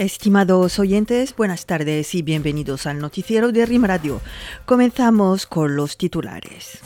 Estimados 0.00 0.78
oyentes, 0.78 1.36
buenas 1.36 1.66
tardes 1.66 2.14
y 2.14 2.22
bienvenidos 2.22 2.86
al 2.86 3.00
noticiero 3.00 3.52
de 3.52 3.66
RIM 3.66 3.84
Radio. 3.84 4.22
Comenzamos 4.64 5.44
con 5.44 5.76
los 5.76 5.98
titulares. 5.98 6.78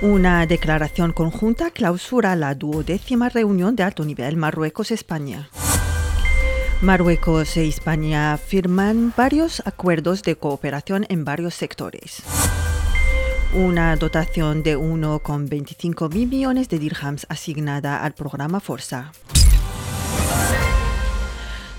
Una 0.00 0.46
declaración 0.46 1.12
conjunta 1.12 1.72
clausura 1.72 2.36
la 2.36 2.54
duodécima 2.54 3.28
reunión 3.28 3.74
de 3.74 3.82
alto 3.82 4.04
nivel 4.04 4.36
Marruecos-España. 4.36 5.48
Marruecos 6.80 7.56
e 7.56 7.66
España 7.66 8.38
firman 8.38 9.12
varios 9.16 9.60
acuerdos 9.66 10.22
de 10.22 10.36
cooperación 10.36 11.06
en 11.08 11.24
varios 11.24 11.56
sectores. 11.56 12.22
Una 13.52 13.96
dotación 13.96 14.62
de 14.62 14.78
1,25 14.78 16.14
mil 16.14 16.28
millones 16.28 16.68
de 16.68 16.78
dirhams 16.78 17.26
asignada 17.28 18.04
al 18.04 18.14
programa 18.14 18.60
Forza. 18.60 19.10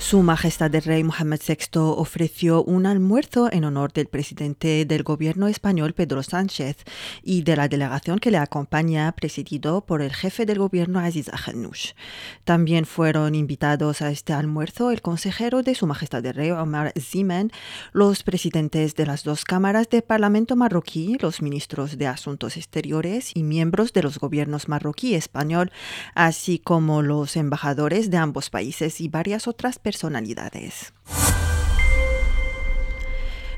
Su 0.08 0.22
Majestad 0.22 0.76
el 0.76 0.84
Rey 0.84 1.04
Mohamed 1.04 1.40
VI 1.48 1.80
ofreció 1.80 2.64
un 2.64 2.86
almuerzo 2.86 3.52
en 3.52 3.66
honor 3.66 3.92
del 3.92 4.06
presidente 4.06 4.86
del 4.86 5.02
gobierno 5.02 5.48
español 5.48 5.94
Pedro 5.94 6.22
Sánchez 6.22 6.78
y 7.24 7.42
de 7.42 7.56
la 7.56 7.68
delegación 7.68 8.20
que 8.20 8.30
le 8.30 8.38
acompaña, 8.38 9.12
presidido 9.14 9.82
por 9.82 10.04
el 10.04 10.14
jefe 10.14 10.46
del 10.46 10.60
gobierno 10.60 11.00
Aziz 11.00 11.30
Ahanouch. 11.30 11.96
También 12.44 12.86
fueron 12.86 13.34
invitados 13.34 14.04
a 14.04 14.12
este 14.12 14.32
almuerzo 14.34 14.92
el 14.92 15.02
consejero 15.02 15.64
de 15.64 15.74
Su 15.74 15.88
Majestad 15.88 16.24
el 16.24 16.36
Rey 16.36 16.52
Omar 16.52 16.94
Zimen, 17.00 17.52
los 17.92 18.22
presidentes 18.22 18.94
de 18.94 19.08
las 19.08 19.24
dos 19.24 19.44
cámaras 19.44 19.90
del 19.90 20.04
Parlamento 20.04 20.56
marroquí, 20.56 21.18
los 21.20 21.42
ministros 21.42 21.98
de 21.98 22.06
Asuntos 22.06 22.58
Exteriores 22.58 23.32
y 23.34 23.42
miembros 23.42 23.92
de 23.92 24.04
los 24.04 24.20
gobiernos 24.20 24.68
marroquí 24.68 25.14
y 25.14 25.16
español, 25.16 25.72
así 26.14 26.60
como 26.60 27.02
los 27.02 27.36
embajadores 27.38 28.12
de 28.12 28.18
ambos 28.18 28.52
países 28.52 29.02
y 29.02 29.08
varias 29.08 29.48
otras 29.48 29.80
personas 29.80 29.95
personalidades. 29.96 30.92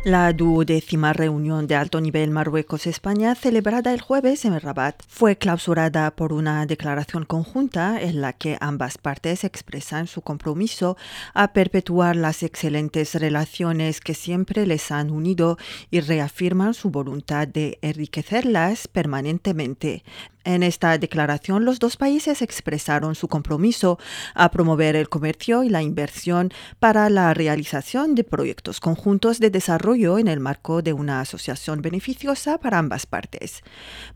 La 0.04 0.32
duodécima 0.32 1.12
reunión 1.12 1.66
de 1.68 1.76
alto 1.76 2.00
nivel 2.00 2.30
Marruecos-España, 2.30 3.34
celebrada 3.36 3.94
el 3.94 4.00
jueves 4.00 4.46
en 4.46 4.58
Rabat, 4.58 5.02
fue 5.08 5.38
clausurada 5.38 6.12
por 6.12 6.32
una 6.32 6.66
declaración 6.66 7.26
conjunta 7.26 8.00
en 8.00 8.22
la 8.22 8.32
que 8.34 8.58
ambas 8.62 9.00
partes 9.00 9.44
expresan 9.44 10.08
su 10.08 10.22
compromiso 10.22 10.96
a 11.34 11.52
perpetuar 11.52 12.16
las 12.16 12.44
excelentes 12.44 13.16
relaciones 13.16 14.00
que 14.00 14.14
siempre 14.14 14.68
les 14.68 14.92
han 14.92 15.10
unido 15.10 15.58
y 15.90 16.00
reafirman 16.00 16.76
su 16.76 16.92
voluntad 16.92 17.48
de 17.48 17.80
enriquecerlas 17.82 18.88
permanentemente. 18.88 20.04
En 20.48 20.64
esta 20.64 20.98
declaración, 20.98 21.66
los 21.66 21.78
dos 21.78 21.98
países 21.98 22.42
expresaron 22.42 23.16
su 23.16 23.28
compromiso 23.28 24.00
a 24.34 24.50
promover 24.50 24.96
el 24.96 25.10
comercio 25.10 25.66
y 25.66 25.68
la 25.68 25.82
inversión 25.82 26.54
para 26.80 27.10
la 27.10 27.34
realización 27.34 28.16
de 28.16 28.24
proyectos 28.24 28.80
conjuntos 28.80 29.42
de 29.42 29.50
desarrollo 29.50 30.18
en 30.18 30.30
el 30.30 30.40
marco 30.40 30.82
de 30.82 30.94
una 30.94 31.20
asociación 31.20 31.82
beneficiosa 31.82 32.60
para 32.60 32.78
ambas 32.78 33.06
partes. 33.06 33.62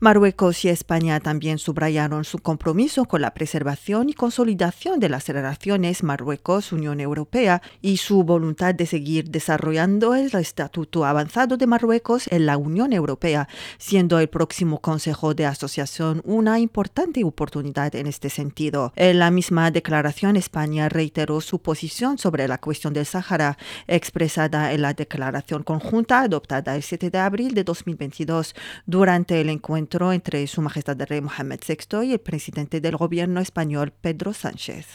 Marruecos 0.00 0.64
y 0.64 0.70
España 0.70 1.20
también 1.20 1.58
subrayaron 1.58 2.24
su 2.24 2.38
compromiso 2.38 3.04
con 3.04 3.20
la 3.20 3.34
preservación 3.34 4.08
y 4.08 4.14
consolidación 4.14 5.00
de 5.00 5.10
las 5.10 5.28
relaciones 5.28 6.02
Marruecos-Unión 6.02 7.00
Europea 7.00 7.60
y 7.82 7.98
su 7.98 8.24
voluntad 8.24 8.74
de 8.74 8.86
seguir 8.86 9.28
desarrollando 9.28 10.14
el 10.14 10.34
estatuto 10.34 11.04
avanzado 11.04 11.58
de 11.58 11.66
Marruecos 11.66 12.26
en 12.28 12.46
la 12.46 12.56
Unión 12.56 12.94
Europea, 12.94 13.48
siendo 13.76 14.18
el 14.18 14.30
próximo 14.30 14.80
Consejo 14.80 15.34
de 15.34 15.44
Asociación 15.44 16.21
una 16.24 16.58
importante 16.58 17.24
oportunidad 17.24 17.94
en 17.94 18.06
este 18.06 18.30
sentido. 18.30 18.92
En 18.96 19.18
la 19.18 19.30
misma 19.30 19.70
declaración, 19.70 20.36
España 20.36 20.88
reiteró 20.88 21.40
su 21.40 21.60
posición 21.60 22.18
sobre 22.18 22.48
la 22.48 22.58
cuestión 22.58 22.92
del 22.92 23.06
Sáhara, 23.06 23.58
expresada 23.86 24.72
en 24.72 24.82
la 24.82 24.94
declaración 24.94 25.62
conjunta 25.62 26.20
adoptada 26.20 26.76
el 26.76 26.82
7 26.82 27.10
de 27.10 27.18
abril 27.18 27.54
de 27.54 27.64
2022 27.64 28.54
durante 28.86 29.40
el 29.40 29.48
encuentro 29.48 30.12
entre 30.12 30.46
Su 30.46 30.62
Majestad 30.62 30.96
el 30.96 31.06
Rey 31.06 31.20
Mohamed 31.20 31.60
VI 31.66 32.06
y 32.06 32.12
el 32.12 32.20
presidente 32.20 32.80
del 32.80 32.96
gobierno 32.96 33.40
español 33.40 33.92
Pedro 33.92 34.32
Sánchez. 34.32 34.86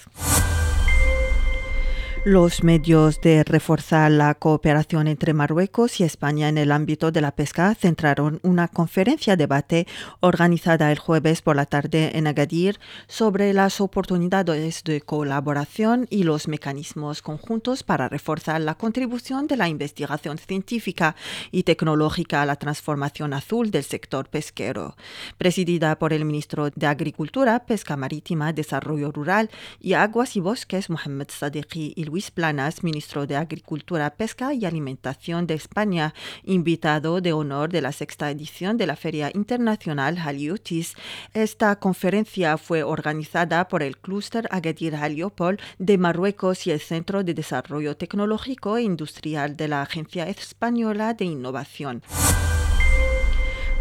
Los 2.26 2.62
medios 2.62 3.22
de 3.22 3.44
reforzar 3.46 4.12
la 4.12 4.34
cooperación 4.36 5.08
entre 5.08 5.34
Marruecos 5.34 6.02
y 6.02 6.04
España 6.04 6.50
en 6.50 6.58
el 6.58 6.74
ámbito 6.74 7.10
de 7.12 7.22
la 7.22 7.32
pesca 7.32 7.74
centraron 7.74 8.42
una 8.44 8.68
conferencia 8.68 9.38
debate 9.38 9.88
organizada 10.20 10.92
el 10.92 11.00
jueves 11.00 11.42
por 11.42 11.56
la 11.56 11.66
tarde 11.66 12.18
en 12.18 12.28
Agadir 12.28 12.80
sobre 13.08 13.54
las 13.54 13.80
oportunidades 13.80 14.84
de 14.84 15.00
colaboración 15.00 16.06
y 16.10 16.24
los 16.24 16.50
mecanismos 16.50 17.22
conjuntos 17.22 17.84
para 17.84 18.10
reforzar 18.10 18.60
la 18.60 18.76
contribución 18.76 19.48
de 19.48 19.56
la 19.56 19.70
investigación 19.70 20.38
científica 20.38 21.16
y 21.52 21.64
tecnológica 21.64 22.42
a 22.42 22.46
la 22.46 22.58
transformación 22.58 23.34
azul 23.34 23.72
del 23.72 23.84
sector 23.84 24.28
pesquero. 24.28 24.98
Presidida 25.38 25.98
por 25.98 26.12
el 26.12 26.26
ministro 26.26 26.72
de 26.72 26.88
Agricultura, 26.88 27.66
Pesca 27.66 27.96
Marítima, 27.96 28.52
Desarrollo 28.52 29.14
Rural 29.14 29.50
y 29.80 29.94
Aguas 29.94 30.36
y 30.36 30.42
Bosques, 30.42 30.90
Mohamed 30.90 31.28
Sadiqi 31.30 31.94
y 31.96 32.17
Luis 32.18 32.32
Planas, 32.32 32.84
ministro 32.84 33.28
de 33.28 33.36
Agricultura, 33.36 34.10
Pesca 34.10 34.52
y 34.52 34.66
Alimentación 34.66 35.46
de 35.46 35.54
España, 35.54 36.16
invitado 36.44 37.22
de 37.22 37.32
honor 37.32 37.70
de 37.70 37.80
la 37.80 37.92
sexta 37.92 38.32
edición 38.32 38.76
de 38.76 38.88
la 38.88 38.96
Feria 38.96 39.30
Internacional 39.36 40.18
Haliotis. 40.18 40.96
Esta 41.36 41.76
conferencia 41.76 42.58
fue 42.58 42.82
organizada 42.82 43.68
por 43.68 43.84
el 43.84 44.00
Clúster 44.00 44.48
Agadir 44.50 44.96
Haliopol 44.96 45.60
de 45.78 46.00
Marruecos 46.00 46.66
y 46.66 46.72
el 46.72 46.80
Centro 46.80 47.24
de 47.24 47.36
Desarrollo 47.36 47.96
Tecnológico 47.96 48.78
e 48.78 48.82
Industrial 48.82 49.56
de 49.56 49.68
la 49.68 49.84
Agencia 49.84 50.28
Española 50.28 51.14
de 51.14 51.26
Innovación. 51.26 52.02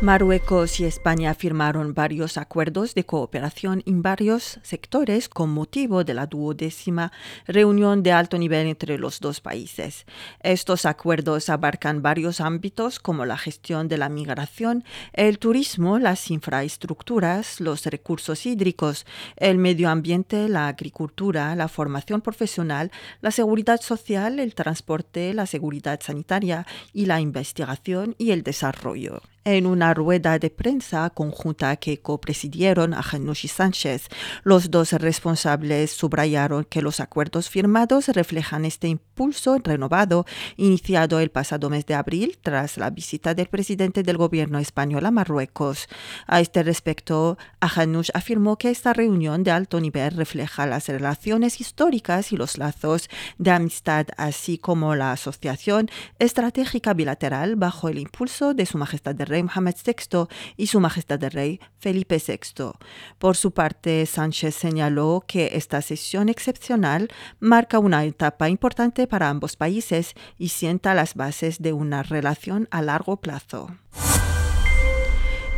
Marruecos 0.02 0.78
y 0.78 0.84
España 0.84 1.32
firmaron 1.32 1.94
varios 1.94 2.36
acuerdos 2.36 2.94
de 2.94 3.06
cooperación 3.06 3.82
en 3.86 4.02
varios 4.02 4.60
sectores 4.62 5.30
con 5.30 5.48
motivo 5.48 6.04
de 6.04 6.12
la 6.12 6.26
duodécima 6.26 7.12
reunión 7.46 8.02
de 8.02 8.12
alto 8.12 8.36
nivel 8.36 8.66
entre 8.66 8.98
los 8.98 9.20
dos 9.20 9.40
países. 9.40 10.04
Estos 10.42 10.84
acuerdos 10.84 11.48
abarcan 11.48 12.02
varios 12.02 12.42
ámbitos 12.42 13.00
como 13.00 13.24
la 13.24 13.38
gestión 13.38 13.88
de 13.88 13.96
la 13.96 14.10
migración, 14.10 14.84
el 15.14 15.38
turismo, 15.38 15.98
las 15.98 16.30
infraestructuras, 16.30 17.58
los 17.58 17.86
recursos 17.86 18.44
hídricos, 18.44 19.06
el 19.36 19.56
medio 19.56 19.88
ambiente, 19.88 20.50
la 20.50 20.68
agricultura, 20.68 21.56
la 21.56 21.68
formación 21.68 22.20
profesional, 22.20 22.90
la 23.22 23.30
seguridad 23.30 23.80
social, 23.80 24.40
el 24.40 24.54
transporte, 24.54 25.32
la 25.32 25.46
seguridad 25.46 26.00
sanitaria 26.02 26.66
y 26.92 27.06
la 27.06 27.22
investigación 27.22 28.14
y 28.18 28.32
el 28.32 28.42
desarrollo 28.42 29.22
en 29.46 29.64
una 29.64 29.94
rueda 29.94 30.40
de 30.40 30.50
prensa 30.50 31.08
conjunta 31.10 31.76
que 31.76 31.98
copresidieron 31.98 32.92
a 32.92 33.02
y 33.42 33.48
Sánchez. 33.48 34.08
Los 34.42 34.70
dos 34.72 34.92
responsables 34.92 35.92
subrayaron 35.92 36.64
que 36.64 36.82
los 36.82 36.98
acuerdos 36.98 37.48
firmados 37.48 38.08
reflejan 38.08 38.64
este 38.64 38.88
impulso 38.88 39.56
renovado 39.62 40.26
iniciado 40.56 41.20
el 41.20 41.30
pasado 41.30 41.70
mes 41.70 41.86
de 41.86 41.94
abril 41.94 42.38
tras 42.42 42.76
la 42.76 42.90
visita 42.90 43.34
del 43.34 43.46
presidente 43.46 44.02
del 44.02 44.16
gobierno 44.16 44.58
español 44.58 45.06
a 45.06 45.12
Marruecos. 45.12 45.86
A 46.26 46.40
este 46.40 46.64
respecto, 46.64 47.38
Ajanush 47.60 48.10
afirmó 48.14 48.58
que 48.58 48.70
esta 48.70 48.92
reunión 48.92 49.44
de 49.44 49.52
alto 49.52 49.80
nivel 49.80 50.16
refleja 50.16 50.66
las 50.66 50.88
relaciones 50.88 51.60
históricas 51.60 52.32
y 52.32 52.36
los 52.36 52.58
lazos 52.58 53.08
de 53.38 53.52
amistad, 53.52 54.06
así 54.16 54.58
como 54.58 54.96
la 54.96 55.12
asociación 55.12 55.88
estratégica 56.18 56.94
bilateral 56.94 57.54
bajo 57.54 57.88
el 57.88 58.00
impulso 58.00 58.52
de 58.52 58.66
Su 58.66 58.76
Majestad 58.78 59.14
de 59.14 59.35
rey 59.36 59.42
Mohamed 59.42 59.74
VI 59.84 60.28
y 60.56 60.68
su 60.68 60.80
Majestad 60.80 61.22
el 61.22 61.30
Rey 61.30 61.60
Felipe 61.78 62.20
VI. 62.26 62.72
Por 63.18 63.36
su 63.36 63.50
parte, 63.52 64.06
Sánchez 64.06 64.54
señaló 64.54 65.22
que 65.26 65.50
esta 65.52 65.82
sesión 65.82 66.28
excepcional 66.28 67.08
marca 67.38 67.78
una 67.78 68.04
etapa 68.04 68.48
importante 68.48 69.06
para 69.06 69.28
ambos 69.28 69.56
países 69.56 70.14
y 70.38 70.48
sienta 70.48 70.94
las 70.94 71.14
bases 71.14 71.60
de 71.60 71.72
una 71.72 72.02
relación 72.02 72.68
a 72.70 72.80
largo 72.82 73.18
plazo. 73.18 73.68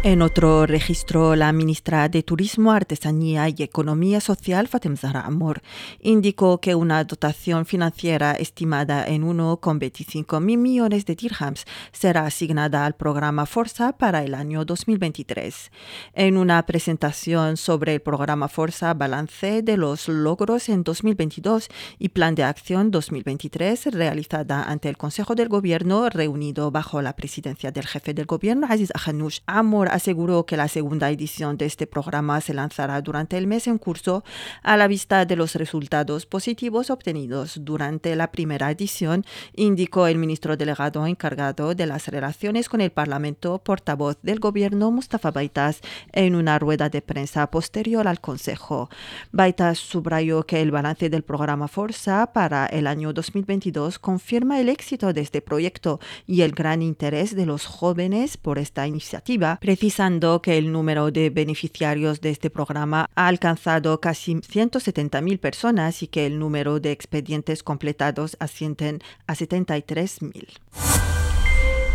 En 0.04 0.22
otro 0.22 0.64
registro, 0.64 1.34
la 1.34 1.52
ministra 1.52 2.08
de 2.08 2.22
Turismo, 2.22 2.70
Artesanía 2.70 3.48
y 3.48 3.64
Economía 3.64 4.20
Social, 4.20 4.68
Fatem 4.68 4.96
Zahra 4.96 5.22
Amor, 5.22 5.60
indicó 6.00 6.60
que 6.60 6.76
una 6.76 7.02
dotación 7.02 7.66
financiera 7.66 8.30
estimada 8.30 9.04
en 9.08 9.26
1,25 9.26 10.40
mil 10.40 10.58
millones 10.58 11.04
de 11.04 11.16
dirhams 11.16 11.64
será 11.90 12.26
asignada 12.26 12.86
al 12.86 12.94
programa 12.94 13.44
Forza 13.44 13.92
para 13.92 14.22
el 14.22 14.36
año 14.36 14.64
2023. 14.64 15.72
En 16.14 16.36
una 16.36 16.64
presentación 16.64 17.56
sobre 17.56 17.94
el 17.94 18.00
programa 18.00 18.46
Forza 18.46 18.94
Balance 18.94 19.62
de 19.62 19.76
los 19.76 20.06
logros 20.06 20.68
en 20.68 20.84
2022 20.84 21.70
y 21.98 22.10
Plan 22.10 22.36
de 22.36 22.44
Acción 22.44 22.92
2023 22.92 23.86
realizada 23.86 24.62
ante 24.62 24.88
el 24.88 24.96
Consejo 24.96 25.34
del 25.34 25.48
Gobierno 25.48 26.08
reunido 26.08 26.70
bajo 26.70 27.02
la 27.02 27.16
presidencia 27.16 27.72
del 27.72 27.88
jefe 27.88 28.14
del 28.14 28.26
Gobierno, 28.26 28.68
Aziz 28.70 28.92
Ahanouch, 28.94 29.40
Amor 29.46 29.88
aseguró 29.98 30.46
que 30.46 30.56
la 30.56 30.68
segunda 30.68 31.10
edición 31.10 31.58
de 31.58 31.66
este 31.66 31.86
programa 31.86 32.40
se 32.40 32.54
lanzará 32.54 33.00
durante 33.02 33.36
el 33.36 33.46
mes 33.46 33.66
en 33.66 33.78
curso 33.78 34.24
a 34.62 34.76
la 34.76 34.88
vista 34.88 35.24
de 35.26 35.36
los 35.36 35.54
resultados 35.56 36.24
positivos 36.24 36.90
obtenidos 36.90 37.58
durante 37.64 38.14
la 38.16 38.30
primera 38.30 38.70
edición, 38.70 39.24
indicó 39.54 40.06
el 40.06 40.18
ministro 40.18 40.56
delegado 40.56 41.06
encargado 41.06 41.74
de 41.74 41.86
las 41.86 42.08
relaciones 42.08 42.68
con 42.68 42.80
el 42.80 42.90
Parlamento, 42.90 43.58
portavoz 43.58 44.18
del 44.22 44.38
gobierno 44.38 44.90
Mustafa 44.90 45.32
Baitas, 45.32 45.80
en 46.12 46.34
una 46.34 46.58
rueda 46.58 46.88
de 46.88 47.02
prensa 47.02 47.50
posterior 47.50 48.06
al 48.06 48.20
Consejo. 48.20 48.88
Baitas 49.32 49.78
subrayó 49.78 50.44
que 50.44 50.62
el 50.62 50.70
balance 50.70 51.10
del 51.10 51.24
programa 51.24 51.66
Forza 51.66 52.32
para 52.32 52.66
el 52.66 52.86
año 52.86 53.12
2022 53.12 53.98
confirma 53.98 54.60
el 54.60 54.68
éxito 54.68 55.12
de 55.12 55.22
este 55.22 55.42
proyecto 55.42 55.98
y 56.26 56.42
el 56.42 56.52
gran 56.52 56.82
interés 56.82 57.34
de 57.34 57.46
los 57.46 57.66
jóvenes 57.66 58.36
por 58.36 58.58
esta 58.58 58.86
iniciativa, 58.86 59.58
precisando 59.78 60.42
que 60.42 60.58
el 60.58 60.72
número 60.72 61.12
de 61.12 61.30
beneficiarios 61.30 62.20
de 62.20 62.30
este 62.30 62.50
programa 62.50 63.10
ha 63.14 63.28
alcanzado 63.28 64.00
casi 64.00 64.34
170.000 64.34 65.38
personas 65.38 66.02
y 66.02 66.08
que 66.08 66.26
el 66.26 66.40
número 66.40 66.80
de 66.80 66.90
expedientes 66.90 67.62
completados 67.62 68.36
ascienden 68.40 68.98
a 69.28 69.36
73.000. 69.36 70.87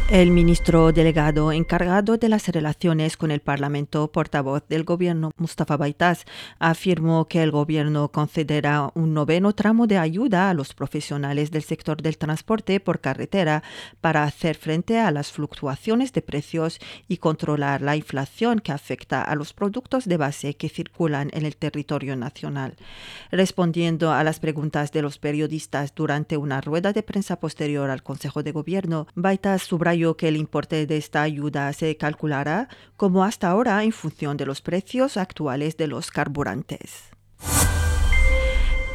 El 0.09 0.31
ministro 0.31 0.91
delegado 0.91 1.53
encargado 1.53 2.17
de 2.17 2.27
las 2.27 2.49
relaciones 2.49 3.15
con 3.15 3.31
el 3.31 3.39
Parlamento, 3.39 4.11
portavoz 4.11 4.61
del 4.67 4.83
gobierno 4.83 5.31
Mustafa 5.37 5.77
Baitas, 5.77 6.25
afirmó 6.59 7.29
que 7.29 7.41
el 7.41 7.51
gobierno 7.51 8.09
concederá 8.09 8.91
un 8.95 9.13
noveno 9.13 9.53
tramo 9.53 9.87
de 9.87 9.97
ayuda 9.97 10.49
a 10.49 10.53
los 10.53 10.73
profesionales 10.73 11.51
del 11.51 11.63
sector 11.63 12.01
del 12.01 12.17
transporte 12.17 12.81
por 12.81 12.99
carretera 12.99 13.63
para 14.01 14.25
hacer 14.25 14.57
frente 14.57 14.99
a 14.99 15.09
las 15.09 15.31
fluctuaciones 15.31 16.11
de 16.11 16.21
precios 16.21 16.79
y 17.07 17.17
controlar 17.17 17.81
la 17.81 17.95
inflación 17.95 18.59
que 18.59 18.73
afecta 18.73 19.23
a 19.23 19.35
los 19.35 19.53
productos 19.53 20.05
de 20.05 20.17
base 20.17 20.55
que 20.55 20.67
circulan 20.67 21.29
en 21.31 21.45
el 21.45 21.55
territorio 21.55 22.17
nacional. 22.17 22.75
Respondiendo 23.31 24.11
a 24.11 24.23
las 24.25 24.41
preguntas 24.41 24.91
de 24.91 25.01
los 25.01 25.17
periodistas 25.17 25.95
durante 25.95 26.35
una 26.35 26.59
rueda 26.59 26.91
de 26.91 27.03
prensa 27.03 27.39
posterior 27.39 27.89
al 27.89 28.03
Consejo 28.03 28.43
de 28.43 28.51
Gobierno, 28.51 29.07
Baitas 29.15 29.63
subrayó 29.63 30.02
que 30.17 30.27
el 30.27 30.37
importe 30.37 30.85
de 30.85 30.97
esta 30.97 31.21
ayuda 31.21 31.71
se 31.73 31.95
calculará 31.97 32.67
como 32.97 33.23
hasta 33.23 33.49
ahora 33.49 33.83
en 33.83 33.93
función 33.93 34.37
de 34.37 34.45
los 34.45 34.61
precios 34.61 35.17
actuales 35.17 35.77
de 35.77 35.87
los 35.87 36.11
carburantes. 36.11 37.13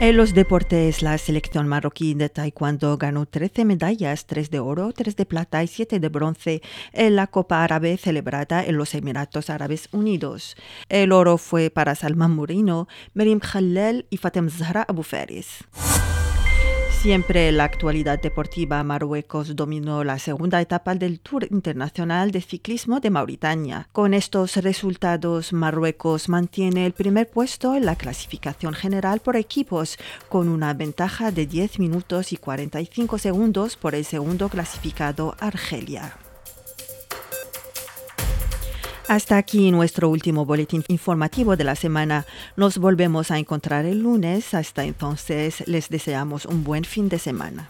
En 0.00 0.16
los 0.16 0.32
deportes, 0.32 1.02
la 1.02 1.18
selección 1.18 1.66
marroquí 1.66 2.14
de 2.14 2.28
taekwondo 2.28 2.96
ganó 2.98 3.26
13 3.26 3.64
medallas, 3.64 4.26
3 4.26 4.48
de 4.48 4.60
oro, 4.60 4.92
3 4.92 5.16
de 5.16 5.26
plata 5.26 5.64
y 5.64 5.66
7 5.66 5.98
de 5.98 6.08
bronce 6.08 6.62
en 6.92 7.16
la 7.16 7.26
Copa 7.26 7.64
Árabe 7.64 7.96
celebrada 7.96 8.64
en 8.64 8.76
los 8.76 8.94
Emiratos 8.94 9.50
Árabes 9.50 9.88
Unidos. 9.90 10.56
El 10.88 11.10
oro 11.10 11.36
fue 11.36 11.70
para 11.70 11.96
Salman 11.96 12.30
Murino, 12.30 12.86
Merim 13.12 13.40
Khalel 13.40 14.06
y 14.08 14.18
Fatem 14.18 14.50
Zahra 14.50 14.86
Abu. 14.86 15.02
Siempre 17.02 17.48
en 17.48 17.58
la 17.58 17.64
actualidad 17.64 18.20
deportiva, 18.20 18.82
Marruecos 18.82 19.54
dominó 19.54 20.02
la 20.02 20.18
segunda 20.18 20.60
etapa 20.60 20.96
del 20.96 21.20
Tour 21.20 21.46
Internacional 21.48 22.32
de 22.32 22.40
Ciclismo 22.40 22.98
de 22.98 23.08
Mauritania. 23.10 23.88
Con 23.92 24.14
estos 24.14 24.56
resultados, 24.56 25.52
Marruecos 25.52 26.28
mantiene 26.28 26.86
el 26.86 26.92
primer 26.92 27.30
puesto 27.30 27.76
en 27.76 27.86
la 27.86 27.94
clasificación 27.94 28.74
general 28.74 29.20
por 29.20 29.36
equipos, 29.36 29.96
con 30.28 30.48
una 30.48 30.74
ventaja 30.74 31.30
de 31.30 31.46
10 31.46 31.78
minutos 31.78 32.32
y 32.32 32.36
45 32.36 33.16
segundos 33.18 33.76
por 33.76 33.94
el 33.94 34.04
segundo 34.04 34.48
clasificado 34.48 35.36
Argelia. 35.38 36.16
Hasta 39.08 39.38
aquí 39.38 39.70
nuestro 39.70 40.10
último 40.10 40.44
boletín 40.44 40.84
informativo 40.88 41.56
de 41.56 41.64
la 41.64 41.76
semana. 41.76 42.26
Nos 42.56 42.76
volvemos 42.76 43.30
a 43.30 43.38
encontrar 43.38 43.86
el 43.86 44.02
lunes. 44.02 44.52
Hasta 44.52 44.84
entonces 44.84 45.66
les 45.66 45.88
deseamos 45.88 46.44
un 46.44 46.62
buen 46.62 46.84
fin 46.84 47.08
de 47.08 47.18
semana. 47.18 47.66